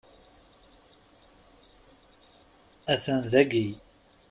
Atan 2.93 3.21
dagi! 3.31 3.67